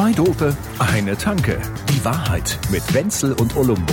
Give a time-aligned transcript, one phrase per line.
[0.00, 1.60] Zwei Dope, eine Tanke.
[1.90, 3.92] Die Wahrheit mit Wenzel und Olumbo.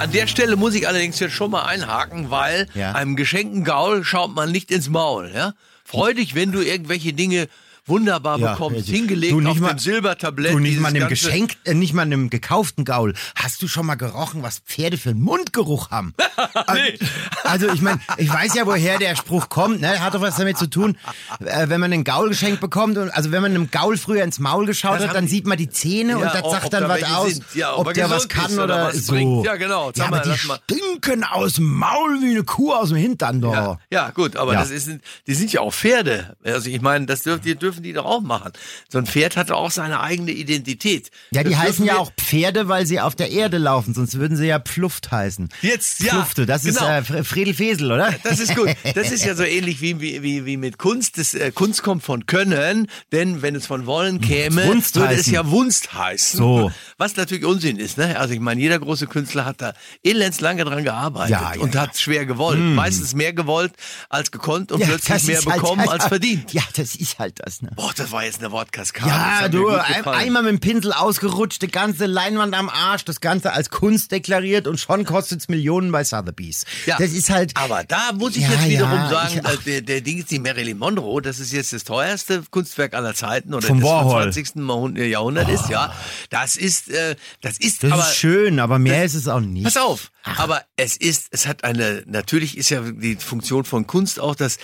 [0.00, 2.94] An der Stelle muss ich allerdings jetzt schon mal einhaken, weil Ja.
[2.96, 5.30] einem geschenkten Gaul schaut man nicht ins Maul.
[5.32, 5.52] Ja?
[5.84, 7.46] Freu dich, wenn du irgendwelche Dinge
[7.90, 10.52] wunderbar Ja, bekommst, ja, hingelegt du nicht auf mal- dem Silbertablett.
[10.54, 13.14] Du nicht mal einem Geschenk, äh, nicht mal einem gekauften Gaul.
[13.34, 16.14] Hast du schon mal gerochen, was Pferde für einen Mundgeruch haben?
[16.72, 16.98] Nee.
[17.44, 19.80] Also ich meine, ich weiß ja, woher der Spruch kommt.
[19.82, 20.00] Ne?
[20.00, 20.96] Hat doch was damit zu tun,
[21.44, 22.96] äh, wenn man einen Gaul geschenkt bekommt.
[22.96, 25.46] Und, also wenn man einem Gaul früher ins Maul geschaut Das hat, dann die- sieht
[25.46, 27.40] man die Zähne und Ja, das ob- sagt dann da was aus.
[27.54, 29.12] Ja, ob ob er der was kann oder oder, was so.
[29.12, 29.44] bringt.
[29.44, 29.90] Ja, genau.
[29.94, 30.58] Ja, mal, aber die mal.
[30.64, 33.40] stinken aus dem Maul wie eine Kuh aus dem Hintern.
[33.40, 33.78] Doch.
[33.90, 34.88] Ja, gut, aber das ist,
[35.26, 36.36] die sind ja auch Pferde.
[36.44, 38.52] Also ich meine, das dürfen die, dürfen die doch auch machen.
[38.88, 41.10] So ein Pferd hat auch seine eigene Identität.
[41.30, 44.14] Ja, die Das heißen dürfen ja auch Pferde, weil sie auf der Erde laufen, sonst
[44.18, 45.48] würden sie ja Pfluft heißen.
[45.62, 46.80] Jetzt, ja, Pflufte, das genau.
[46.98, 48.14] ist äh, Fr- Friedel Fesel, oder?
[48.24, 48.68] Das ist gut.
[48.94, 51.16] Das ist ja so ähnlich wie, wie, wie, wie mit Kunst.
[51.18, 55.20] Das, äh, Kunst kommt von Können, denn wenn es von Wollen käme, Wunst würde es
[55.20, 55.32] heißen.
[55.32, 56.38] ja Wunst heißen.
[56.38, 56.72] So.
[56.98, 57.98] Was natürlich Unsinn ist.
[57.98, 58.18] Ne?
[58.18, 59.72] Also ich meine, jeder große Künstler hat da
[60.04, 62.58] elends lange dran gearbeitet Ja, ja, und hat schwer gewollt.
[62.60, 63.72] Meistens mehr gewollt
[64.08, 66.52] als gekonnt und Ja, plötzlich mehr halt- bekommen als verdient.
[66.52, 67.70] Ja, das ist halt das, ne?
[67.76, 69.10] Boah, das war jetzt eine Wortkaskade.
[69.10, 73.20] Das Ja, du, ein, einmal mit dem Pinsel ausgerutscht, die ganze Leinwand am Arsch, das
[73.20, 76.64] Ganze als Kunst deklariert und schon kostet's Millionen bei Sotheby's.
[76.86, 77.56] Ja, Das ist halt.
[77.56, 79.52] Aber da muss ich Ja, jetzt wiederum ja, sagen, ich- ach.
[79.54, 83.14] äh, der, der Ding ist die Marilyn Monroe, das ist jetzt das teuerste Kunstwerk aller
[83.14, 84.22] Zeiten oder Vom des Warhol.
[84.32, 84.56] 20.
[84.56, 85.94] Mahun- Jahrhundert ist, ja.
[86.30, 89.64] Das ist, äh, das ist, das aber, ist schön, aber mehr ist es auch nicht.
[89.64, 94.20] pass auf, aber es ist, es hat eine, natürlich ist ja die Funktion von Kunst
[94.20, 94.58] auch, dass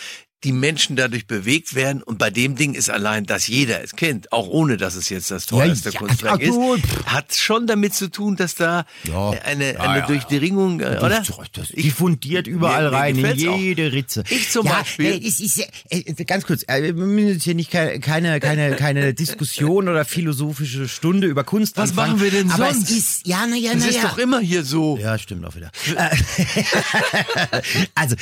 [0.44, 4.32] die Menschen dadurch bewegt werden und bei dem Ding ist allein, dass jeder es kennt,
[4.32, 7.94] auch ohne dass es jetzt das teuerste ja, Kunstwerk ach, du, ist, hat schon damit
[7.94, 9.30] zu tun, dass da Ja.
[9.30, 11.08] eine, Ja, eine ja, Durchdringung, äh, oder?
[11.26, 13.58] Das, das, die fundiert überall rein, in gefällt's auch.
[13.58, 14.24] jede Ritze.
[14.28, 15.06] Ich zum ja, Beispiel.
[15.14, 18.38] Äh, es ist, ja- äh, ganz kurz, äh, wir müssen jetzt hier nicht keine, keine,
[18.38, 22.12] keine, keine Diskussion oder philosophische Stunde über Kunst Was anfangen.
[22.12, 22.90] machen wir denn aber sonst?
[22.90, 23.96] es ist, ja, naja, Das naja.
[23.96, 24.98] ist doch immer hier so.
[24.98, 25.70] Ja, stimmt auch wieder.
[25.96, 26.14] Äh,
[27.94, 28.16] also,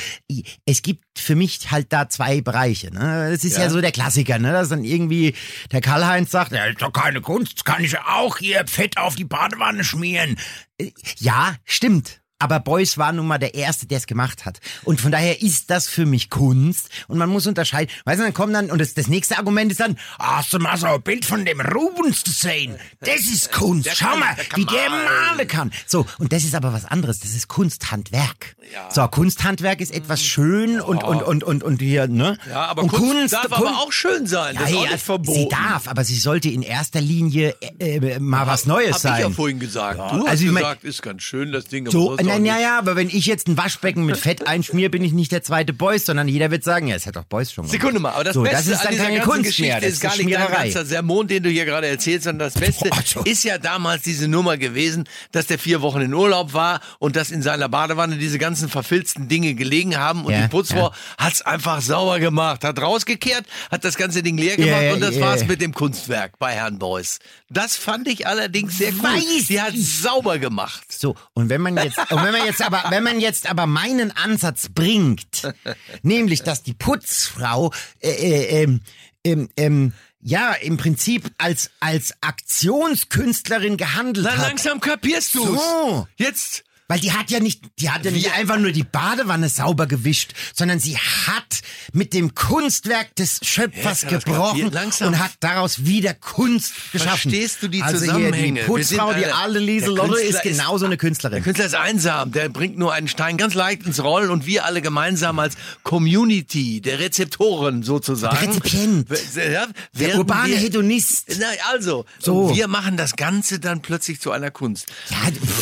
[0.65, 2.93] es gibt für mich halt da zwei Bereiche.
[2.93, 3.29] Ne?
[3.31, 3.63] Das ist ja.
[3.63, 3.69] Ja.
[3.69, 4.51] so der Klassiker, ne?
[4.51, 5.35] dass dann irgendwie
[5.71, 9.15] der Karl-Heinz sagt, ja, ist doch keine Kunst, kann ich ja auch hier Fett auf
[9.15, 10.37] die Badewanne schmieren.
[10.77, 12.21] Äh, Ja, stimmt.
[12.37, 14.59] Aber Beuys war nun mal der Erste, der es gemacht hat.
[14.83, 16.89] Und von daher ist das für mich Kunst.
[17.07, 17.89] Und man muss unterscheiden.
[18.03, 20.75] Weißt du, dann kommt dann, und das, das nächste Argument ist dann, hast du mal
[20.77, 22.75] so ein Bild von dem Rubens gesehen?
[22.99, 23.89] Das ist Kunst.
[23.95, 25.47] Schau kann- mal, der wie der malen.
[25.47, 25.71] kann.
[25.87, 27.19] So, und das ist aber was anderes.
[27.21, 28.55] Das ist Kunsthandwerk.
[28.89, 32.37] So, Kunsthandwerk ist etwas schön und, und, und, und, und hier, ne?
[32.49, 34.55] Ja, aber und Kunst, darf Kun- aber auch schön sein.
[34.55, 35.39] Das ja, ist auch ja, nicht verboten.
[35.39, 39.13] Sie darf, aber sie sollte in erster Linie äh, äh, mal was Neues Hab sein.
[39.15, 39.99] ich ja vorhin gesagt.
[39.99, 41.89] Ja, du hast also mein- gesagt, ist ganz schön, das Ding.
[41.89, 42.61] So, na nicht.
[42.61, 45.73] ja, aber wenn ich jetzt ein Waschbecken mit Fett einschmier, bin ich nicht der zweite
[45.73, 47.79] Beuys, sondern jeder wird sagen, ja, es hat doch Beuys schon gemacht.
[47.79, 49.71] Sekunde mal, aber das so, Beste das ist an dann dieser keine ganzen Kunst Geschichte
[49.71, 52.59] mehr, das ist gar nicht dein ganzer Sermon, den du hier gerade erzählst, sondern das
[52.59, 56.81] Beste Boah, ist ja damals diese Nummer gewesen, dass der vier Wochen in Urlaub war
[56.99, 60.91] und dass in seiner Badewanne diese ganzen verfilzten Dinge gelegen haben und Ja, die Putzfrau
[61.17, 65.15] hat's einfach sauber gemacht, hat rausgekehrt, hat das ganze Ding leer gemacht Ja, und das
[65.15, 65.47] ja, war's ja.
[65.47, 67.19] mit dem Kunstwerk bei Herrn Beuys.
[67.49, 69.03] Das fand ich allerdings sehr cool.
[69.03, 70.91] Weiß Die hat sauber gemacht.
[70.91, 74.11] So, und wenn man jetzt, und wenn man jetzt aber, wenn man jetzt aber meinen
[74.11, 75.53] Ansatz bringt,
[76.01, 77.71] nämlich, dass die Putzfrau,
[78.01, 78.81] äh, äh, ähm,
[79.23, 84.47] ähm, ähm, ja, im Prinzip als, als Aktionskünstlerin gehandelt Na, hat.
[84.49, 85.45] langsam kapierst du's.
[85.45, 86.07] So.
[86.17, 89.87] Jetzt Weil die hat ja nicht, die hat ja nicht einfach nur die Badewanne sauber
[89.87, 91.61] gewischt, sondern sie hat
[91.93, 97.31] mit dem Kunstwerk des Schöpfers er's gebrochen und hat daraus wieder Kunst geschaffen.
[97.31, 98.59] Verstehst du die also Zusammenhänge?
[98.61, 101.43] Die Putzfrau, die alle- alte Der Lieselotte Künstler ist genauso eine Der Künstlerin.
[101.43, 104.81] Künstler ist einsam, der bringt nur einen Stein ganz leicht ins Rollen und wir alle
[104.83, 108.37] gemeinsam als Community der Rezeptoren sozusagen.
[108.39, 109.07] Der Rezipient.
[109.35, 111.35] Ja, Der urbane wir, Hedonist.
[111.39, 112.55] Na, also, So.
[112.55, 114.85] wir machen das Ganze dann plötzlich zu einer Kunst.
[115.09, 115.17] Ja,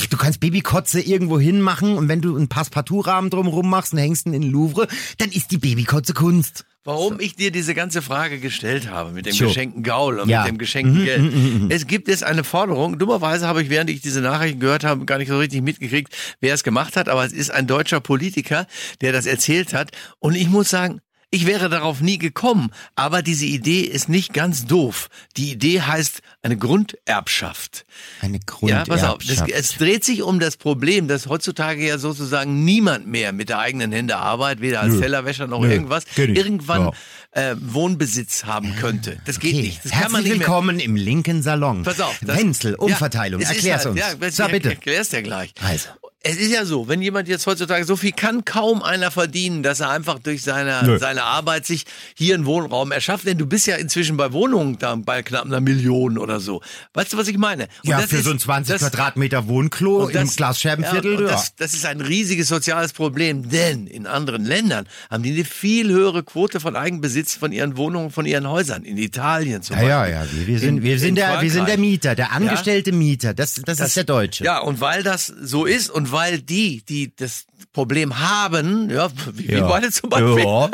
[0.10, 4.34] du kannst Babykotze irgendwo hinmachen und wenn du einen Passepartout-Rahmen drumherum machst und hängst ihn
[4.34, 4.88] in den Louvre,
[5.20, 6.66] dann ist die Babykotze Kunst.
[6.86, 9.46] Warum ich dir diese ganze Frage gestellt habe mit dem So.
[9.46, 10.42] geschenkten Gaul und Ja.
[10.42, 11.72] mit dem geschenkten Geld.
[11.72, 13.00] Es gibt jetzt eine Forderung.
[13.00, 16.54] Dummerweise habe ich, während ich diese Nachrichten gehört habe, gar nicht so richtig mitgekriegt, wer
[16.54, 17.08] es gemacht hat.
[17.08, 18.68] Aber es ist ein deutscher Politiker,
[19.00, 19.92] der das erzählt hat.
[20.20, 21.00] Und ich muss sagen,
[21.30, 22.70] ich wäre darauf nie gekommen.
[22.96, 25.08] Aber diese Idee ist nicht ganz doof.
[25.38, 27.86] Die Idee heißt eine Grunderbschaft.
[28.22, 29.20] Eine Ja, pass auf.
[29.20, 29.52] Das, Grunderbschaft.
[29.52, 33.92] es dreht sich um das Problem, dass heutzutage ja sozusagen niemand mehr mit der eigenen
[33.94, 35.00] Hände arbeitet, weder als Nö.
[35.02, 36.92] Tellerwäscher noch Nö, irgendwas, irgendwann
[37.36, 37.52] Ja.
[37.52, 39.18] äh, Wohnbesitz haben könnte.
[39.26, 39.62] Das geht Okay.
[39.64, 39.78] nicht.
[39.86, 40.40] Das kann Herzlich man nicht mehr.
[40.40, 41.84] willkommen im linken Salon.
[41.84, 42.20] Pass auf.
[42.22, 43.42] das- Wenzel, Ja, Umverteilung.
[43.42, 44.00] ist Erklär's halt- uns.
[44.02, 44.70] Ja, so, bitte.
[44.70, 45.54] erklär's dir gleich.
[45.66, 45.90] Also.
[46.26, 49.82] es ist ja so, wenn jemand jetzt heutzutage, so viel kann kaum einer verdienen, dass
[49.82, 50.98] er einfach durch seine, Nö.
[50.98, 51.84] seine Arbeit sich
[52.16, 53.26] hier einen Wohnraum erschafft.
[53.28, 56.62] Denn du bist ja inzwischen bei Wohnungen da bei knapp einer Million oder so.
[56.94, 57.64] Weißt du, was ich meine?
[57.84, 61.14] Und Ja, das für ist- so ein 20 das- Quadratmeter Wohnklo und im das- Glasscherbenviertel,
[61.16, 61.28] ja, ja.
[61.28, 65.90] das, das ist ein riesiges soziales Problem, denn in anderen Ländern haben die eine viel
[65.90, 68.84] höhere Quote von Eigenbesitz von ihren Wohnungen, von ihren Häusern.
[68.84, 70.42] In Italien zum Ja, ja, Beispiel.
[70.42, 70.48] ja.
[70.48, 71.78] Wir, sind, In- wir, sind in der, wir sind der.
[71.78, 73.34] Mieter, der angestellte Mieter.
[73.34, 74.44] Das, das, ist der Deutsche.
[74.44, 79.52] Ja, und weil das so ist und weil die, die das Problem haben, ja, wie
[79.52, 79.68] Ja.
[79.68, 80.70] beide zum Beispiel, Ja.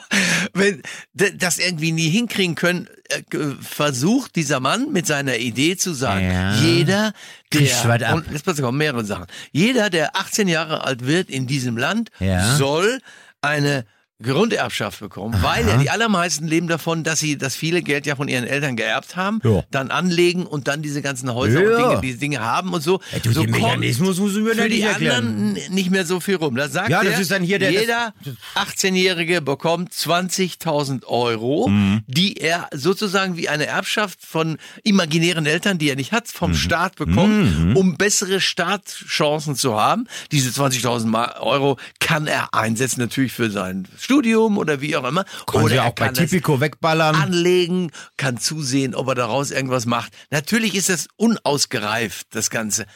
[0.54, 0.82] wenn
[1.38, 3.20] das irgendwie nie hinkriegen können, äh,
[3.60, 6.54] versucht dieser Mann mit seiner Idee zu sagen, Ja.
[6.56, 7.12] jeder,
[7.52, 11.76] der, und jetzt pass auf, mehrere Sachen, jeder, der 18 Jahre alt wird in diesem
[11.76, 12.10] Land,
[12.58, 13.00] soll
[13.40, 13.84] eine
[14.22, 18.28] Grunderbschaft bekommen, weil ja die allermeisten leben davon, dass sie das viele Geld ja von
[18.28, 19.64] ihren Eltern geerbt haben, Ja.
[19.70, 21.76] dann anlegen und dann diese ganzen Häuser Ja.
[21.76, 23.00] und Dinge, diese Dinge haben und so.
[23.12, 26.36] Ja, du, so den Mechanismus musst du mir für die anderen nicht mehr so viel
[26.36, 26.54] rum.
[26.56, 28.14] Da sagt Ja, das er, ist dann hier der- jeder
[28.54, 32.02] 18-Jährige bekommt 20.000 Euro, Mhm.
[32.06, 36.38] die er sozusagen wie eine Erbschaft von imaginären Eltern, die er nicht hat, Mhm.
[36.38, 40.06] vom Staat bekommt, um bessere Startchancen zu haben.
[40.30, 44.11] Diese 20.000 Ma- Euro kann er einsetzen natürlich für sein Studium
[44.58, 45.24] oder wie auch immer.
[45.46, 47.14] Kann oder sie er auch bei Tipico wegballern.
[47.14, 50.12] anlegen, kann zusehen, ob er daraus irgendwas macht.
[50.30, 52.86] Natürlich ist das unausgereift, das Ganze.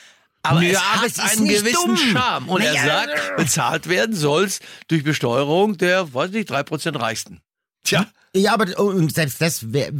[0.42, 1.96] Aber Ja, es aber hat es einen gewissen dumm.
[1.96, 2.48] Charme.
[2.48, 2.84] Und er Naja.
[2.86, 7.40] sagt, bezahlt werden soll's durch Besteuerung der, weiß nicht, drei Prozent Reichsten.
[7.86, 9.90] Tja, Ja, aber und selbst das wär,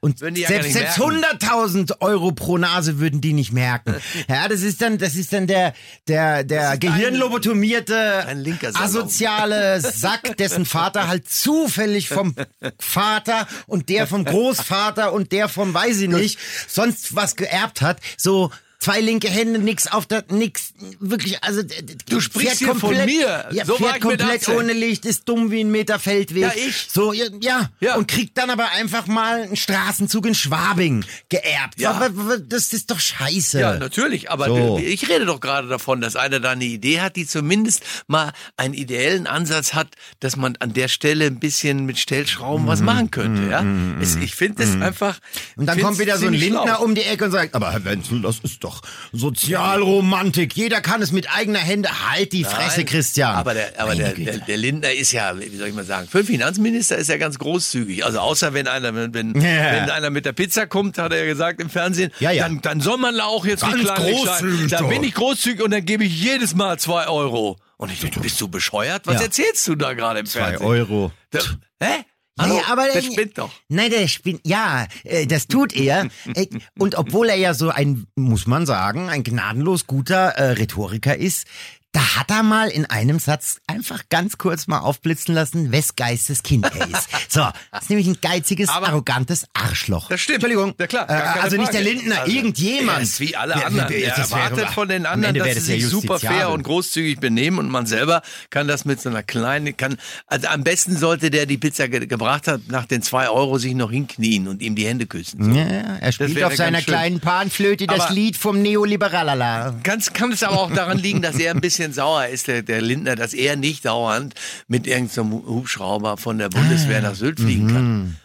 [0.00, 3.96] und die ja selbst, gar nicht selbst 100.000 Euro pro Nase würden die nicht merken.
[4.28, 5.74] Ja, das ist dann das ist dann der
[6.08, 12.34] der der gehirnlobotomierte ein asoziale Sack, dessen Vater halt zufällig vom
[12.78, 16.38] Vater und der vom Großvater und der vom weiß ich nicht
[16.68, 17.98] sonst was geerbt hat.
[18.16, 18.50] So
[18.84, 21.62] Zwei linke Hände, nix auf der, nix, wirklich, also,
[22.06, 23.46] Du sprichst hier von mir.
[23.50, 24.56] Ja, So fährt komplett 18.
[24.56, 26.42] ohne Licht, ist dumm wie ein Meter Feldweg.
[26.42, 26.88] Ja, ich.
[26.92, 31.80] So, ja, ja, und kriegt dann aber einfach mal einen Straßenzug in Schwabing geerbt.
[31.80, 31.92] Ja.
[31.92, 33.58] Aber, das ist doch scheiße.
[33.58, 34.78] Ja, natürlich, aber So.
[34.78, 38.74] ich rede doch gerade davon, dass einer da eine Idee hat, die zumindest mal einen
[38.74, 39.88] ideellen Ansatz hat,
[40.20, 43.64] dass man an der Stelle ein bisschen mit Stellschrauben was machen könnte, ja?
[44.02, 45.20] Es, ich finde das einfach.
[45.56, 46.84] Und dann kommt wieder so ein Lindner schlau.
[46.84, 48.73] um die Ecke und sagt, aber Herr Wenzel, das ist doch
[49.12, 50.56] Sozialromantik.
[50.56, 51.88] Jeder kann es mit eigener Hände.
[52.10, 53.34] Halt die Fresse, Nein, Christian.
[53.36, 56.18] Aber der, aber der, der, der Lindner ist ja, wie soll ich mal sagen, für
[56.18, 58.04] einen Finanzminister ist er ganz großzügig.
[58.04, 59.72] Also außer wenn einer, wenn, wenn, Ja.
[59.72, 62.44] wenn einer mit der Pizza kommt, hat er ja gesagt im Fernsehen, Ja, ja.
[62.44, 64.70] Dann, dann soll man auch jetzt Ganz nicht klein, großzügig.
[64.70, 64.88] Da doch.
[64.88, 67.56] bin ich großzügig und dann gebe ich jedes Mal zwei Euro.
[67.76, 69.06] Und ich denke, bist du bescheuert?
[69.06, 69.22] Was Ja.
[69.22, 70.66] erzählst du da gerade im Zwei Fernsehen?
[70.66, 71.12] Euro.
[71.30, 71.40] Da,
[71.82, 72.04] hä?
[72.38, 72.56] Hallo?
[72.56, 73.50] ja, aber der spinnt doch.
[73.68, 74.40] Nein, der spinnt.
[74.44, 76.08] Ja, äh, das tut er.
[76.34, 76.46] Äh,
[76.78, 81.46] Und obwohl er ja so ein, muss man sagen, ein gnadenlos guter äh, Rhetoriker ist,
[81.94, 86.42] da hat er mal in einem Satz einfach ganz kurz mal aufblitzen lassen, wes Geistes
[86.42, 87.08] Kind er ist.
[87.34, 87.40] So,
[87.72, 90.08] das ist nämlich ein geiziges, Aber- arrogantes Arschloch.
[90.08, 90.34] Das stimmt.
[90.44, 90.74] Entschuldigung.
[90.78, 91.80] Ja, klar, Äh, also nicht der.
[91.80, 92.98] Lindner, Also, irgendjemand.
[92.98, 93.88] Er ist wie alle anderen.
[93.88, 96.62] das Er wäre- erwartet von den anderen, dass sie das ja sich super fair und
[96.62, 99.96] großzügig benehmen und man selber kann das mit so einer kleinen, kann,
[100.26, 103.74] also am besten sollte der die Pizza ge gebracht hat, nach den zwei Euro sich
[103.74, 105.42] noch hinknien und ihm die Hände küssen.
[105.44, 105.50] So.
[105.58, 105.64] Ja,
[106.00, 109.74] er spielt auf seiner kleinen Panflöte das Lied vom Neoliberalala.
[109.82, 112.80] Ganz kann es aber auch daran liegen, dass er ein bisschen sauer ist, der, der
[112.80, 114.34] Lindner, dass er nicht dauernd
[114.68, 118.16] mit irgendeinem Hubschrauber von der Bundeswehr nach Sylt fliegen kann.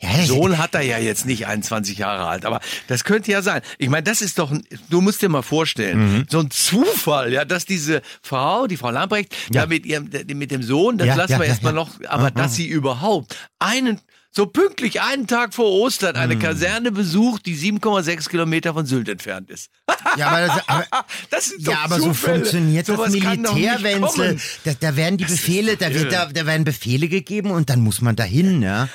[0.00, 3.40] Ja, das- Sohn hat er ja jetzt nicht 21 Jahre alt, aber das könnte ja
[3.40, 3.60] sein.
[3.78, 4.52] Ich meine, das ist doch,
[4.90, 6.26] du musst dir mal vorstellen, Mhm.
[6.28, 9.60] so ein Zufall, ja, dass diese Frau, die Frau Lamprecht, Ja.
[9.62, 11.76] da mit ihrem, mit dem Sohn, das Ja, lassen ja, wir ja, erstmal ja.
[11.76, 14.00] noch, aber dass sie überhaupt einen,
[14.34, 19.50] so pünktlich einen Tag vor Ostern eine Kaserne besucht, die 7,6 Kilometer von Sylt entfernt
[19.50, 19.70] ist.
[20.18, 20.86] Ja, aber, das, aber,
[21.30, 24.38] Das sind doch ja, aber so funktioniert Sowas das Militär, Wenzel.
[24.64, 28.02] Da, da werden die Befehle, da, wird, da, da werden Befehle gegeben und dann muss
[28.02, 28.88] man dahin, ja.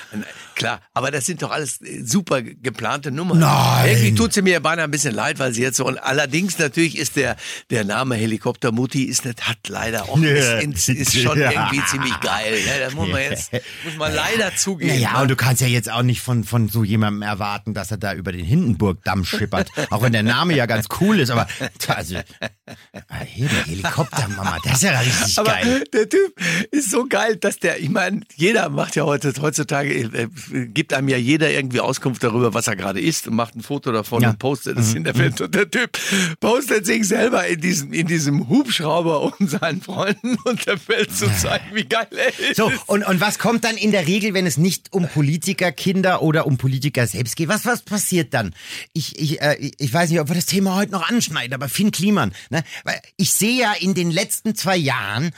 [0.54, 3.38] Klar, aber das sind doch alles äh, super ge- geplante Nummern.
[3.38, 3.88] Nein.
[3.90, 5.86] Irgendwie tut sie mir beinahe ein bisschen leid, weil sie jetzt so.
[5.86, 7.36] Und allerdings natürlich ist der,
[7.70, 10.58] der Name Helikoptermutti ist nicht, hat leider auch Ja.
[10.58, 11.50] ist, ist, schon Ja.
[11.52, 12.58] irgendwie ziemlich geil.
[12.66, 13.52] Ja, das muss man jetzt
[13.84, 14.90] muss man leider zugeben.
[14.94, 17.98] Naja, und du kannst ja jetzt auch nicht von, von so jemandem erwarten, dass er
[17.98, 19.70] da über den Hindenburgdamm schippert.
[19.90, 21.46] auch wenn der Name ja ganz cool ist, aber
[21.88, 25.84] also, ah, hier der Helikoptermama, das ist ja richtig aber geil.
[25.92, 26.32] der Typ
[26.70, 30.28] ist so geil, dass der, ich meine, jeder macht ja heute, heutzutage, äh,
[30.68, 33.92] gibt einem ja jeder irgendwie Auskunft darüber, was er gerade isst und macht ein Foto
[33.92, 34.28] davon Ja.
[34.28, 34.32] Mhm.
[34.32, 35.38] und postet es in der Welt.
[35.42, 35.98] Und der Typ
[36.40, 41.30] postet sich selber in diesem, in diesem Hubschrauber, um seinen Freunden und der Welt zu
[41.36, 42.56] zeigen, wie geil er ist.
[42.56, 46.46] So, und, und was kommt dann in der Regel, wenn es nicht um Politikerkinder oder
[46.46, 48.54] um Politiker selbst geht, was, was passiert dann?
[48.92, 51.90] Ich, ich, äh, ich weiß nicht, ob wir das Thema heute noch anschneiden, aber Finn
[51.90, 52.62] Kliman, ne?
[52.84, 55.32] Weil ich sehe ja in den letzten zwei Jahren,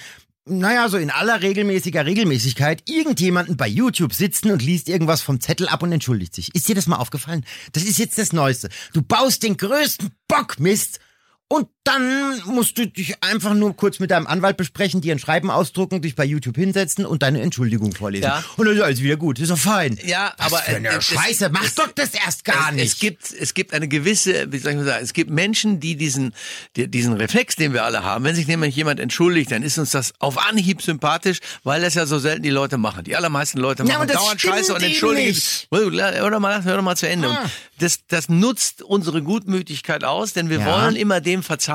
[0.44, 5.66] naja, so in aller regelmäßiger Regelmäßigkeit irgendjemanden bei YouTube sitzen und liest irgendwas vom Zettel
[5.66, 6.54] ab und entschuldigt sich.
[6.54, 7.46] Ist dir das mal aufgefallen?
[7.72, 8.68] Das ist jetzt das Neueste.
[8.92, 11.00] Du baust den größten Bockmist
[11.48, 15.50] und dann musst du dich einfach nur kurz mit deinem Anwalt besprechen, dir ein Schreiben
[15.50, 18.24] ausdrucken, dich bei YouTube hinsetzen und deine Entschuldigung vorlesen.
[18.24, 18.44] Ja.
[18.56, 19.38] Und dann ist alles wieder gut.
[19.38, 19.98] Ist doch fein.
[20.04, 21.48] Ja, Was aber für eine es- Scheiße.
[21.50, 22.84] Mach es- doch das erst gar es, nicht.
[22.92, 25.96] Es gibt, es gibt eine gewisse, wie soll ich mal sagen, es gibt Menschen, die
[25.96, 26.34] diesen,
[26.76, 29.90] die, diesen Reflex, den wir alle haben, wenn sich nämlich jemand entschuldigt, dann ist uns
[29.90, 33.04] das auf Anhieb sympathisch, weil das ja so selten die Leute machen.
[33.04, 35.34] Die allermeisten Leute Ja, machen das dauernd Scheiße und entschuldigen.
[35.72, 37.28] Hör doch mal, hör doch mal zu Ende.
[37.28, 37.40] Ah.
[37.42, 40.66] Und das, das nutzt unsere Gutmütigkeit aus, denn wir Ja.
[40.66, 41.69] wollen immer dem verzeihen,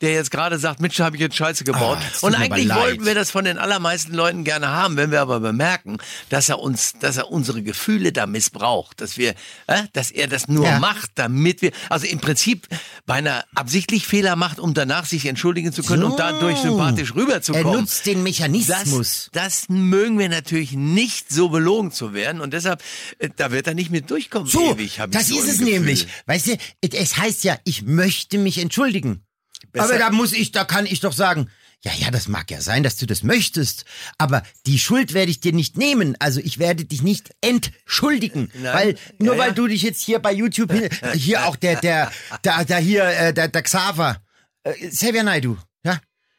[0.00, 1.98] der jetzt gerade sagt, Mensch, habe ich jetzt Scheiße gebaut.
[2.00, 5.20] Ah, das und eigentlich wollten wir das von den allermeisten Leuten gerne haben, wenn wir
[5.20, 5.98] aber bemerken,
[6.28, 9.34] dass er uns, dass er unsere Gefühle da missbraucht, dass wir,
[9.66, 10.78] äh, dass er das nur Ja.
[10.78, 12.68] macht, damit wir, also im Prinzip
[13.06, 16.08] beinahe absichtlich Fehler macht, um danach sich entschuldigen zu können So.
[16.08, 17.80] und dadurch sympathisch er rüberzukommen.
[17.80, 19.28] nutzt den Das, Mechanismus.
[19.32, 22.82] das mögen wir natürlich nicht so belogen zu werden und deshalb,
[23.18, 24.48] äh, da wird er nicht mit durchkommen.
[24.48, 25.72] So, ewig, das so ist es Gefühl.
[25.74, 26.06] nämlich.
[26.26, 29.21] Weißt du, es heißt ja, ich möchte mich entschuldigen.
[29.72, 31.48] Besser- Aber da muss ich, da kann ich doch sagen,
[31.84, 33.84] ja, ja, das mag ja sein, dass du das möchtest,
[34.16, 36.14] aber die Schuld werde ich dir nicht nehmen.
[36.20, 38.74] Also ich werde dich nicht entschuldigen, Nein.
[38.74, 39.54] weil nur Ja, weil ja.
[39.54, 42.12] du dich jetzt hier bei YouTube hin, hier auch der der
[42.42, 44.22] da da hier äh, der, der Xaver
[44.62, 45.98] äh, Xavier Naidu, ja,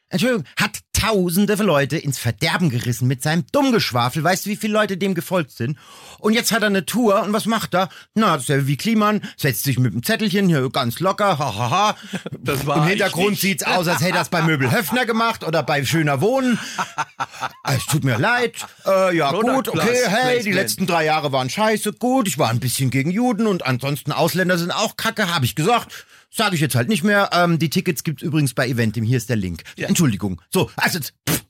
[0.09, 4.23] Entschuldigung, hat tausende Leute ins Verderben gerissen mit seinem Dummgeschwafel.
[4.23, 5.77] Weißt du, wie viele Leute dem gefolgt sind?
[6.19, 7.89] Und jetzt hat er eine Tour und was macht er?
[8.15, 11.69] Na, das ist ja wie Kliman, setzt sich mit dem Zettelchen hier ganz locker, hahaha.
[11.69, 11.95] Ha, ha.
[12.43, 13.41] Das war Im Hintergrund nicht.
[13.41, 16.57] sieht's aus, als hätte er es bei Möbel Höfner gemacht oder bei Schöner Wohnen.
[17.65, 18.55] Es tut mir leid.
[18.85, 22.49] Äh, ja, Product gut, okay, hey, die letzten drei Jahre waren scheiße, gut, ich war
[22.49, 26.05] ein bisschen gegen Juden und ansonsten Ausländer sind auch kacke, habe ich gesagt.
[26.35, 27.29] Sage ich jetzt halt nicht mehr.
[27.31, 29.03] Ähm, die Tickets gibt's übrigens bei Eventim.
[29.03, 29.63] Hier ist der Link.
[29.77, 30.41] Entschuldigung.
[30.51, 30.99] So, also.
[30.99, 31.42] Pff.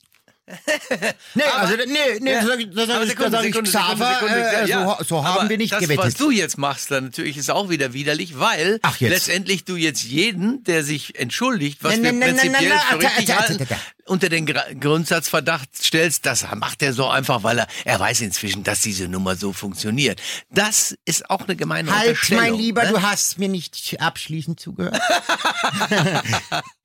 [1.35, 2.39] Nee, also, nee, nee, Ja.
[2.41, 4.29] das sag ich, das sag Aber ich, sag ich Xaver,
[4.63, 4.97] äh, ja.
[4.99, 6.03] so, so haben Aber wir nicht das, gewettet.
[6.05, 10.61] was du jetzt machst, dann natürlich ist auch wieder widerlich, weil letztendlich du jetzt jeden,
[10.65, 13.67] der sich entschuldigt, was Nein, wir nein, prinzipiell richtig halten,
[14.05, 18.63] unter den Gra- Grundsatzverdacht stellst, das macht er so einfach, weil er, er weiß inzwischen,
[18.65, 20.21] dass diese Nummer so funktioniert.
[20.49, 22.43] Das ist auch eine gemeine Halt, Unterstellung.
[22.43, 22.89] mein Lieber, ne?
[22.89, 24.99] du hast mir nicht abschließend zugehört.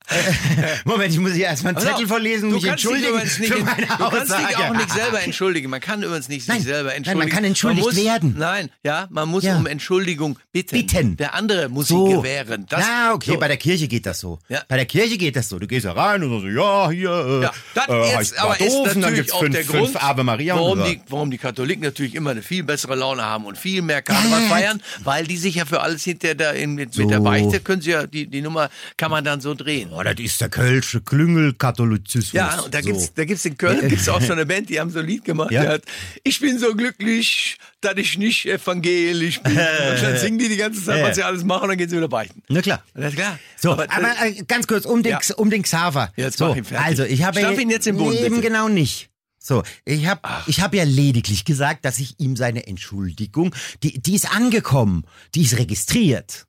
[0.84, 3.64] Moment, ich muss hier erstmal einen Zettel vorlesen und du mich entschuldigen nicht, für in-
[3.64, 5.70] meine Du kannst dich auch nicht selber entschuldigen.
[5.70, 7.18] Man kann übrigens nicht Nein, sich selber nein, entschuldigen.
[7.28, 8.34] man kann entschuldigt muss, werden.
[8.38, 9.56] Nein, ja, man muss Ja.
[9.56, 10.74] um Entschuldigung bitten.
[10.76, 11.16] Bitten.
[11.16, 12.06] Der andere muss So.
[12.08, 12.66] sie gewähren.
[12.68, 13.38] Das, ja, okay, so.
[13.38, 14.38] bei der Kirche geht das so.
[14.48, 14.62] Ja.
[14.68, 15.58] Bei der Kirche geht das so.
[15.58, 18.68] Du gehst da rein und sagst, ja, hier, äh, Ja, das äh, jetzt aber ist
[18.74, 21.38] doof, dann natürlich auch fünf, der Grund, fünf Ave Maria und warum die, warum die
[21.38, 25.36] Katholiken natürlich immer eine viel bessere Laune haben und viel mehr Karneval feiern, weil die
[25.36, 27.02] sich ja für alles hinter der, in, mit, So.
[27.02, 29.90] mit der Beichte können sie ja, die, die Nummer kann man dann so drehen.
[29.98, 32.32] Oh, das ist der kölsche Klüngelkatholizismus.
[32.32, 32.88] Ja, und da so.
[32.90, 35.24] gibt's, da gibt's in Köln gibt's auch so eine Band, die haben so ein Lied
[35.24, 35.66] gemacht, Ja.
[35.66, 35.82] hat,
[36.24, 39.52] ich bin so glücklich, dass ich nicht evangelisch bin.
[39.52, 39.58] und
[40.02, 41.08] dann singen die die ganze Zeit, Ja.
[41.08, 42.42] was sie alles machen, und dann gehen sie wieder beichten.
[42.48, 42.82] Na klar.
[42.94, 43.38] Alles klar.
[43.56, 45.20] So, Aber, aber, äh, äh, ganz kurz um den, Ja.
[45.36, 46.12] Um den Xaver.
[46.16, 46.86] Jetzt so, mach ihn fertig.
[46.86, 48.48] Also, ich habe Stampf ihn jetzt im Boden, eben bitte.
[48.48, 49.10] genau nicht.
[49.40, 54.14] So, ich habe ich hab ja lediglich gesagt, dass ich ihm seine Entschuldigung, die, die
[54.14, 56.44] ist angekommen, die ist registriert.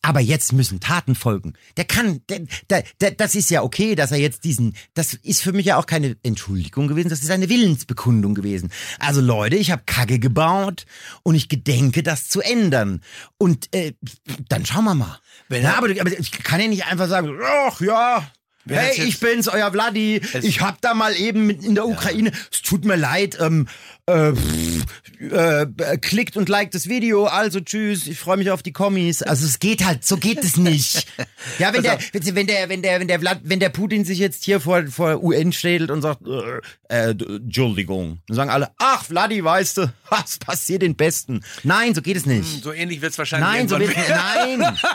[0.00, 1.54] Aber jetzt müssen Taten folgen.
[1.76, 5.42] Der kann, der, der, der, das ist ja okay, dass er jetzt diesen, das ist
[5.42, 8.70] für mich ja auch keine Entschuldigung gewesen, das ist eine Willensbekundung gewesen.
[9.00, 10.86] Also Leute, ich habe Kacke gebaut
[11.24, 13.02] und ich gedenke, das zu ändern.
[13.38, 13.94] Und äh,
[14.48, 15.18] dann schauen wir mal.
[15.48, 17.36] Wenn ja, er- aber, aber ich kann ja nicht einfach sagen,
[17.66, 18.30] ach ja,
[18.64, 20.20] Wer hey, ich bin's, euer Vladi.
[20.42, 22.32] Ich hab da mal eben in der Ukraine.
[22.52, 23.38] Es tut mir leid.
[23.40, 23.66] Ähm,
[24.08, 24.84] äh, pff,
[25.32, 27.26] äh, klickt und liked das Video.
[27.26, 28.06] Also tschüss.
[28.06, 29.22] Ich freue mich auf die Kommis.
[29.22, 31.06] Also es geht halt, so geht es nicht.
[31.58, 34.44] Ja, wenn der, wenn der, wenn der, wenn der, Vlad, wenn der Putin sich jetzt
[34.44, 36.60] hier vor vor UN stellt und sagt, äh,
[37.10, 41.42] äh, Entschuldigung, dann sagen alle, ach Vladi, weißt du, was passiert den Besten?
[41.62, 42.62] Nein, so geht es nicht.
[42.62, 44.76] so ähnlich wird's wahrscheinlich Nein, so wird nein.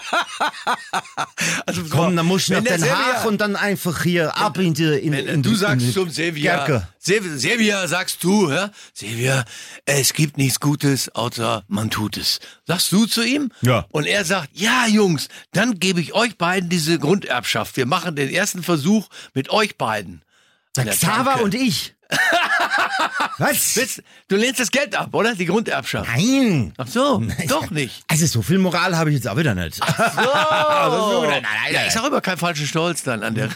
[1.66, 4.74] Also, so, Komm, dann musst du nach Den Haag und dann einfach hier ab in
[4.74, 6.88] die, in, Wenn, in du die- sagst in zum Sevilla, Gerke.
[7.06, 8.72] Sevilla sagst du, ja?
[8.94, 9.44] Sevilla,
[9.84, 12.40] es gibt nichts Gutes, außer man tut es.
[12.66, 13.52] Sagst du zu ihm?
[13.62, 13.86] Ja.
[13.92, 17.76] Und er sagt, ja Jungs, dann gebe ich euch beiden diese Grunderbschaft.
[17.76, 20.24] Wir machen den ersten Versuch mit euch beiden.
[20.76, 21.94] Xaver und ich.
[23.38, 23.76] Was?
[23.76, 25.36] Willst- Du lehnst das Geld ab, oder?
[25.36, 26.10] Die Grunderbschaft.
[26.10, 26.74] Nein.
[26.78, 28.04] Ach so, doch nicht.
[28.08, 29.76] Also so viel Moral habe ich jetzt auch wieder nicht.
[29.76, 29.82] So.
[29.88, 31.84] nein, nein, ja, nein.
[31.88, 33.50] ich sag immer kein falscher Stolz dann an der.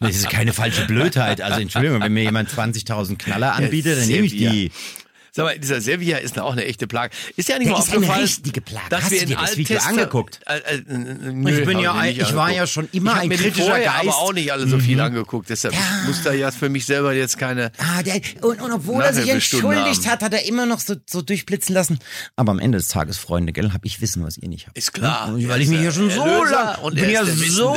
[0.00, 1.40] Das ist keine falsche Blödheit.
[1.40, 4.72] Also Entschuldigung, wenn mir jemand 20.000 Knaller anbietet, dann nehme ich die.
[5.36, 7.12] Sag mal, dieser Servia ist auch eine echte Plage.
[7.34, 8.28] Ist ja nicht mal aufgefallen,
[8.88, 10.38] dass Hast wir in dir das Video angeguckt?
[10.46, 12.56] Äh, äh, nö, Ich bin ja ein- nicht ich war angeguckt.
[12.56, 14.04] ja schon immer ich hab ein mir die kritischer vorher Geist.
[14.04, 14.08] Mhm.
[14.10, 15.50] aber auch nicht alle so viel angeguckt.
[15.50, 15.74] Deshalb
[16.06, 17.72] muss da ja für mich selber jetzt keine.
[17.78, 20.94] Ah, der, und, und obwohl er sich Nachhilfestunden entschuldigt hat, hat er immer noch so,
[21.10, 21.98] so durchblitzen lassen.
[22.36, 24.78] Aber am Ende des Tages, Freunde, gell, hab ich Wissen, was ihr nicht habt.
[24.78, 25.36] Ist klar.
[25.36, 27.50] Ja, Weil ich mich ja schon so Erlöser lang und bin er ja ist der
[27.50, 27.74] so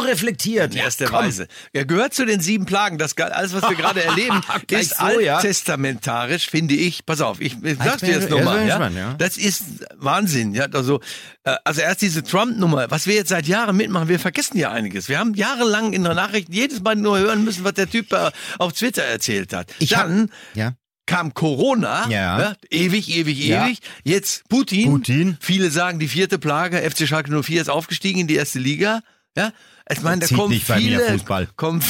[0.00, 0.74] reflektiert.
[0.74, 1.24] In erster komm.
[1.26, 1.48] Weise.
[1.72, 2.98] Er gehört zu den sieben Plagen.
[2.98, 4.40] Das alles, was wir gerade erleben,
[4.70, 5.36] ist so, ja.
[5.36, 7.04] alttestamentarisch, finde ich.
[7.06, 8.66] Pass auf, ich, ich sag's dir jetzt ja, nochmal.
[8.66, 8.88] Ja?
[8.88, 9.14] ja.
[9.18, 9.62] Das ist
[9.96, 10.54] Wahnsinn.
[10.54, 10.66] Ja?
[10.72, 11.00] Also,
[11.44, 15.08] äh, also erst diese Trump-Nummer, was wir jetzt seit Jahren mitmachen, wir vergessen ja einiges.
[15.08, 18.30] Wir haben jahrelang in der Nachricht jedes Mal nur hören müssen, was der Typ äh,
[18.58, 19.72] auf Twitter erzählt hat.
[19.78, 20.74] Ich hab- Dann Ja.
[21.06, 22.54] kam Corona, Ja.
[22.70, 23.66] ewig, ewig, Ja.
[23.66, 23.78] ewig.
[24.04, 24.90] Jetzt Putin.
[24.90, 25.36] Putin.
[25.40, 29.00] Viele sagen, die vierte Plage, FC Schalke 04 ist aufgestiegen in die erste Liga.
[29.38, 29.52] Ja,
[29.90, 31.48] ich meine, da kommen viele, Fußball.
[31.56, 31.82] kommen,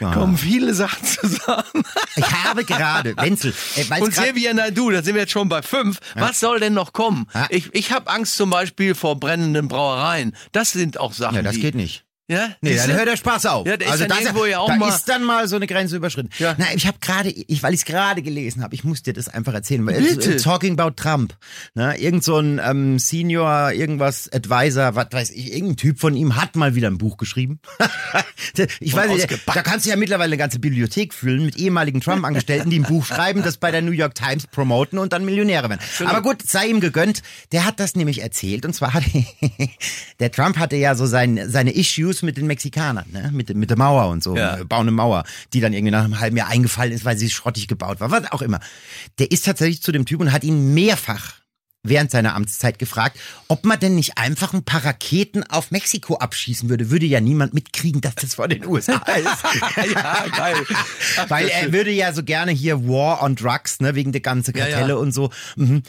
[0.00, 0.12] Ja.
[0.12, 1.84] kommen viele Sachen zusammen.
[2.16, 5.98] Ich habe gerade, Wenzel, äh, Und Xavier Naidu, da sind wir jetzt schon bei fünf.
[6.14, 7.26] Was soll denn noch kommen?
[7.34, 7.46] Ja.
[7.50, 10.36] Ich, ich habe Angst zum Beispiel vor brennenden Brauereien.
[10.52, 12.04] Das sind auch Sachen, ja, das die, geht nicht.
[12.28, 13.66] Ja, Nee, Siehst dann hört der Spaß auf.
[13.68, 15.54] Ja, der ist also dann das, irgendwo ja auch da mal- ist dann mal so
[15.54, 16.30] eine Grenze überschritten.
[16.40, 16.56] Ja.
[16.58, 19.28] Na, ich habe gerade, ich, weil ich es gerade gelesen habe, ich muss dir das
[19.28, 19.86] einfach erzählen.
[19.86, 20.34] Weil Bitte.
[20.34, 21.36] äh, Talking about Trump.
[21.74, 26.34] Ne, irgend so ein ähm, Senior, irgendwas Advisor, was weiß ich, irgendein Typ von ihm
[26.34, 27.60] hat mal wieder ein Buch geschrieben.
[28.80, 32.70] ich weiß nicht, da kannst du ja mittlerweile eine ganze Bibliothek füllen mit ehemaligen Trump-Angestellten,
[32.70, 35.80] die ein Buch schreiben, das bei der New York Times promoten und dann Millionäre werden.
[36.04, 37.22] Aber gut, sei ihm gegönnt.
[37.52, 39.04] Der hat das nämlich erzählt und zwar hat
[40.18, 43.30] der Trump hatte ja so sein, seine Issues mit den Mexikanern, ne?
[43.32, 44.58] mit, mit der Mauer und so, Ja.
[44.58, 47.30] äh, bauen eine Mauer, die dann irgendwie nach einem halben Jahr eingefallen ist, weil sie
[47.30, 48.60] schrottig gebaut war, was auch immer.
[49.18, 51.34] Der ist tatsächlich zu dem Typ und hat ihn mehrfach
[51.88, 56.68] während seiner Amtszeit gefragt, ob man denn nicht einfach ein paar Raketen auf Mexiko abschießen
[56.68, 56.90] würde.
[56.90, 59.44] Würde ja niemand mitkriegen, dass das von den USA ist.
[59.94, 60.56] ja, geil.
[61.16, 64.56] Ach, Weil er würde ja so gerne hier War on Drugs, ne, wegen der ganzen
[64.56, 64.96] Ja, Kartelle ja.
[64.96, 65.30] und so.
[65.54, 65.84] Mhm.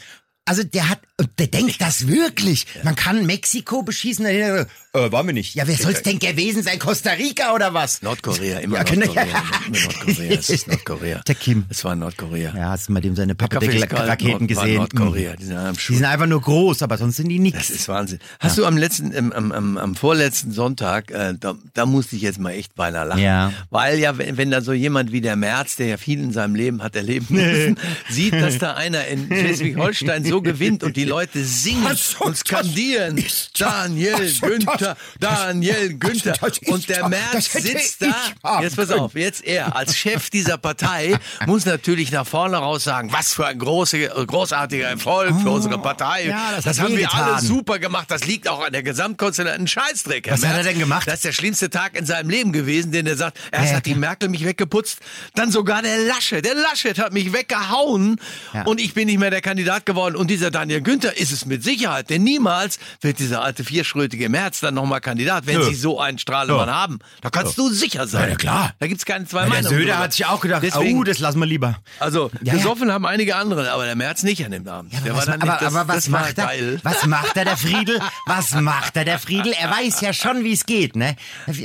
[0.48, 1.00] Also der hat,
[1.38, 2.66] der denkt das wirklich.
[2.82, 4.24] Man kann Mexiko beschießen.
[4.26, 5.54] Äh, wollen wir nicht.
[5.54, 6.78] Ja, wer soll's denn gewesen sein?
[6.78, 8.00] Costa Rica oder was?
[8.02, 9.06] Nordkorea, immer Ja, genau.
[9.06, 9.42] Nordkorea.
[9.66, 11.20] Immer Nordkorea, es ist Nordkorea.
[11.28, 11.66] Der Kim.
[11.68, 12.54] Es war Nordkorea.
[12.56, 14.76] Ja, hast du mal dem seine Pappdeckel-Raketen gesehen?
[14.76, 17.70] Nordkorea, die sind am Die sind einfach nur groß, aber sonst sind die Das nix.
[17.70, 18.18] ist Wahnsinn.
[18.40, 22.22] Hast du am letzten, am, am, am, am vorletzten Sonntag, äh, da, da musste ich
[22.22, 23.20] jetzt mal echt beinahe lachen.
[23.22, 23.52] Ja.
[23.70, 26.54] Weil ja, wenn, wenn da so jemand wie der Merz, der ja viel in seinem
[26.54, 31.44] Leben hat erleben müssen, sieht, dass da einer in Schleswig-Holstein so gewinnt und die Leute
[31.44, 33.22] singen Also, und skandieren.
[33.58, 36.34] Daniel also, Günther, Daniel Günther.
[36.66, 38.60] Und der Merz sitzt da.
[38.60, 43.12] Jetzt pass auf, jetzt er als Chef dieser Partei muss natürlich nach vorne raus sagen,
[43.12, 46.24] was für ein große, großartiger Erfolg für unsere Partei.
[46.26, 47.34] Oh, ja, das das haben wir wehgetan.
[47.34, 48.10] alle super gemacht.
[48.10, 49.66] Das liegt auch an der Gesamtkonstellation.
[49.66, 50.26] Scheißdreck.
[50.26, 50.66] Herr Was hat er Merz.
[50.68, 51.06] denn gemacht?
[51.08, 53.86] Das ist der schlimmste Tag in seinem Leben gewesen, den er sagt, erst Ja, hat
[53.86, 53.94] die.
[53.94, 55.00] Merkel mich weggeputzt,
[55.34, 56.44] dann sogar der Laschet.
[56.44, 58.20] Der Laschet hat mich weggehauen
[58.54, 58.62] Ja.
[58.62, 60.14] und ich bin nicht mehr der Kandidat geworden.
[60.16, 64.60] Und dieser Daniel Günther ist es mit Sicherheit, denn niemals wird dieser alte vierschrötige Merz
[64.60, 65.66] dann nochmal Kandidat, wenn Ja.
[65.66, 66.74] sie so einen Strahlemann Ja.
[66.74, 66.98] haben.
[67.22, 68.30] Da kannst du sicher sein.
[68.30, 68.74] Ja, klar.
[68.78, 69.78] Da gibt's keine zwei Ja, der Meinungen.
[69.78, 71.78] Söder hat sich auch gedacht, Deswegen, oh, das lassen wir lieber.
[71.98, 74.92] also, Ja, gesoffen haben einige andere, aber der Merz nicht an dem Abend.
[74.94, 76.50] Aber, was, dann aber, das, aber was macht er?
[76.82, 78.00] Was macht er, der Friedel?
[78.26, 79.52] Was macht er, der Friedel?
[79.58, 81.16] Er weiß ja schon, wie es geht, ne?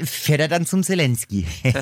[0.05, 1.45] Fährt er dann zum Zelensky.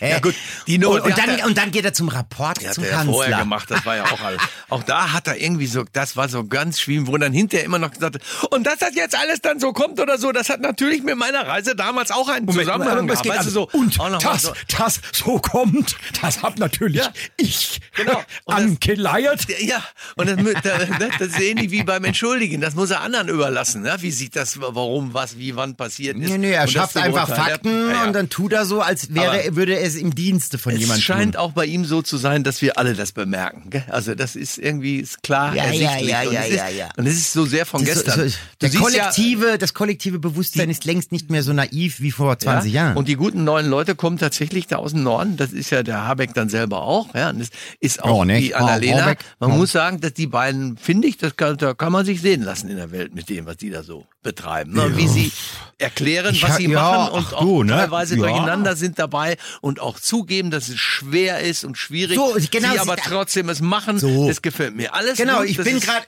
[0.00, 0.34] Ja, gut,
[0.66, 2.84] die Not- und, und, hat dann, und dann geht er zum Rapport Die hat zum
[2.84, 3.12] er ja Kanzler.
[3.12, 4.40] vorher gemacht, das war ja auch alles.
[4.68, 7.78] Auch da hat er irgendwie so, das war so ganz schwierig, wo dann hinterher immer
[7.78, 10.60] noch gesagt hat, und dass das jetzt alles dann so kommt oder so, das hat
[10.60, 13.38] natürlich mit meiner Reise damals auch einen Zusammenhang es gehabt.
[13.38, 17.10] Weißt du, also, so, und mal das, so, das so kommt, das hab natürlich Ja,
[17.38, 18.22] ich genau.
[18.46, 19.46] Angeleiert.
[19.60, 19.82] Ja,
[20.16, 22.60] und das, das, das sehen die wie beim Entschuldigen.
[22.60, 23.80] Das muss er anderen überlassen.
[23.80, 23.96] Ne?
[24.00, 26.28] Wie sieht das, warum, was, wie, wann passiert ist.
[26.28, 27.28] Nee, nee, er schafft einfach.
[27.28, 28.04] Fakten Ja, ja.
[28.04, 30.80] und dann tut er so, als wäre, Aber würde er es im Dienste von Es
[30.80, 31.40] jemandem scheint tun.
[31.40, 33.70] auch bei ihm so zu sein, dass wir alle das bemerken.
[33.70, 33.84] Gell?
[33.88, 36.88] Also das ist irgendwie ist klar Ja, ja, und ja, es ist, ja, ja.
[36.96, 38.20] Und es ist so sehr von Das gestern.
[38.20, 41.52] so- so- Du der siehst ja- kollektive, das kollektive Bewusstsein ist längst nicht mehr so
[41.52, 42.84] naiv wie vor 20 ja?
[42.86, 42.96] Jahren.
[42.96, 45.36] Und die guten neuen Leute kommen tatsächlich da aus dem Norden.
[45.36, 47.14] Das ist ja der Habeck dann selber auch.
[47.14, 47.30] Ja?
[47.30, 47.48] Und das
[47.80, 48.42] ist auch Oh, nicht?
[48.48, 48.96] die Annalena.
[48.98, 49.18] Oh, Habeck.
[49.40, 49.56] Man Oh.
[49.56, 52.68] muss sagen, dass die beiden, finde ich, das kann, da kann man sich sehen lassen
[52.68, 54.72] in der Welt mit dem, was die da so betreiben.
[54.72, 54.82] Ne?
[54.86, 55.30] Und wie sie
[55.78, 57.72] erklären, Ich was sie ja, machen und ach auch du, ne?
[57.72, 58.22] teilweise Ja.
[58.22, 62.16] durcheinander sind dabei und auch zugeben, dass es schwer ist und schwierig.
[62.16, 63.98] So, genau, sie aber trotzdem es machen.
[63.98, 64.26] So.
[64.28, 65.18] Das gefällt mir alles.
[65.18, 66.06] Genau, ich bin gerade,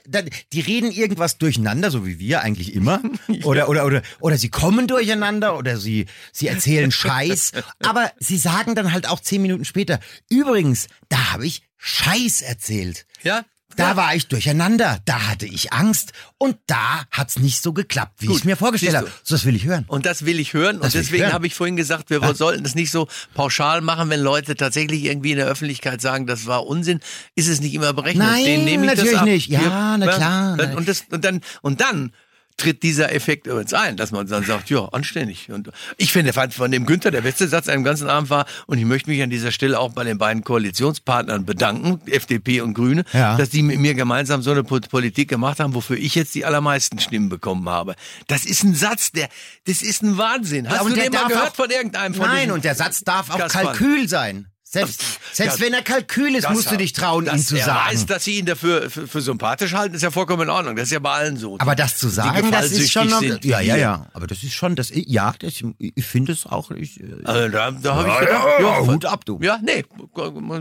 [0.53, 3.01] die reden irgendwas durcheinander, so wie wir eigentlich immer.
[3.43, 7.51] Oder, oder, oder, oder sie kommen durcheinander oder sie, sie erzählen Scheiß.
[7.83, 9.99] Aber sie sagen dann halt auch zehn Minuten später,
[10.29, 13.05] übrigens, da habe ich Scheiß erzählt.
[13.21, 13.43] Ja,
[13.75, 13.95] Da Ja.
[13.97, 18.29] war ich durcheinander, da hatte ich Angst und da hat's nicht so geklappt, wie ich
[18.31, 19.11] Gut, es mir vorgestellt habe.
[19.23, 19.83] So, das will ich hören.
[19.87, 20.79] Und das will ich hören.
[20.79, 24.09] Das und ich deswegen habe ich vorhin gesagt, wir sollten das nicht so pauschal machen,
[24.09, 27.01] wenn Leute tatsächlich irgendwie in der Öffentlichkeit sagen, das war Unsinn.
[27.35, 28.25] Ist es nicht immer berechnet?
[28.25, 29.47] Nein, nehme ich natürlich nicht.
[29.49, 30.57] Ja, na klar.
[30.57, 32.13] Dann- Und, das, und, dann, und dann
[32.57, 35.49] tritt dieser Effekt übrigens ein, dass man dann sagt, ja, anständig.
[35.51, 38.85] Und ich finde, von dem Günther, der beste Satz dem ganzen Abend war, und ich
[38.85, 43.37] möchte mich an dieser Stelle auch bei den beiden Koalitionspartnern bedanken, FDP und Grüne, Ja.
[43.37, 46.45] dass die mit mir gemeinsam so eine Po- Politik gemacht haben, wofür ich jetzt die
[46.45, 47.95] allermeisten Stimmen bekommen habe.
[48.27, 49.29] Das ist ein Satz, der,
[49.67, 50.67] das ist ein Wahnsinn.
[50.69, 53.29] Hast Ja, du den mal gehört auch- von irgendeinem von Nein, und der Satz darf
[53.29, 53.65] auch Gaspern?
[53.67, 54.47] Kalkül sein.
[54.69, 55.01] Selbst,
[55.31, 57.89] selbst ja, wenn er Kalkül ist, musst du dich trauen, ihn zu er sagen.
[57.89, 60.75] weiß, dass sie ihn dafür für, für sympathisch halten, ist ja vollkommen in Ordnung.
[60.75, 61.55] Das ist ja bei allen so.
[61.57, 64.07] aber das zu sagen, das ist schon noch, sind, ja, ja, ja.
[64.11, 66.71] Aber das ist schon, das, ja, das, ich finde es auch.
[66.71, 69.39] Ich, äh, Also da, da habe ich Ja, gedacht, ja, ja, Hut ab, du.
[69.41, 69.85] Ja, nee,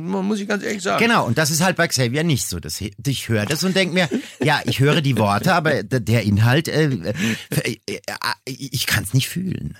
[0.01, 1.03] muss ich ganz ehrlich sagen.
[1.05, 2.61] Genau, und das ist halt bei Xavier nicht so.
[2.61, 4.09] Das, ich höre das und denke mir,
[4.40, 7.99] ja, ich höre die Worte, aber der Inhalt, äh, äh, äh,
[8.45, 9.77] ich kann es nicht fühlen.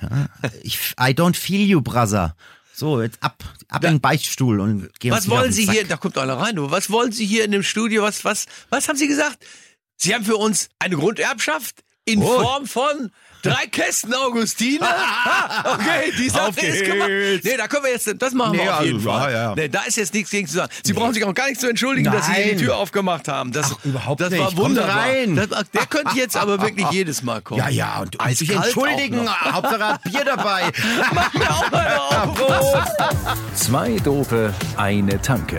[0.65, 2.35] Ich, I don't feel you, brother.
[2.79, 5.97] So, jetzt ab, ab in den Beichtstuhl und geh uns Was wollen Sie hier, da
[5.97, 8.99] kommt einer rein, du, was wollen Sie hier in dem Studio, was, was, was haben
[8.99, 9.39] Sie gesagt?
[9.97, 12.27] Sie haben für uns eine Grunderbschaft in Oh.
[12.43, 13.11] Form von
[13.51, 14.81] drei Kästen Augustine.
[14.83, 17.09] Ah, okay, die Sache Auf ist gemacht.
[17.09, 19.33] Nee, da können wir jetzt, das machen Nee, wir auf jeden also, Fall.
[19.33, 19.55] ja, ja.
[19.55, 20.73] Nee, da ist jetzt nichts gegen zu sagen.
[20.85, 22.59] Sie brauchen sich auch gar nicht zu entschuldigen, dass Sie hier Nein.
[22.59, 23.53] die Tür aufgemacht haben.
[23.53, 24.41] Das, Ach, überhaupt das nicht.
[24.43, 24.97] war wunderbar.
[24.97, 25.37] rein.
[25.37, 27.61] Das, der könnte jetzt aber wirklich jedes Mal kommen.
[27.61, 29.29] Ja, ja, und, und sich entschuldigen.
[29.53, 30.63] Hauptsache er hat Bier dabei.
[31.15, 32.87] Mach mir auch mal auf.
[33.55, 35.59] Zwei Dope, eine Tanke.